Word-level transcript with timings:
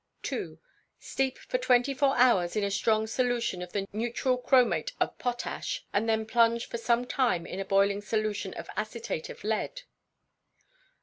ii. 0.31 0.57
Steep 0.97 1.37
for 1.37 1.59
twenty 1.59 1.93
four 1.93 2.17
hours 2.17 2.55
in 2.55 2.63
a 2.63 2.71
strong 2.71 3.05
solution 3.05 3.61
of 3.61 3.71
the 3.71 3.87
neutral 3.93 4.35
chromate 4.35 4.93
of 4.99 5.15
potash, 5.19 5.85
and 5.93 6.09
then 6.09 6.25
plunge 6.25 6.65
for 6.65 6.79
some 6.79 7.05
time 7.05 7.45
in 7.45 7.59
a 7.59 7.65
boiling 7.65 8.01
solution 8.01 8.51
of 8.55 8.67
acetate 8.75 9.29
of 9.29 9.43
lead. 9.43 9.81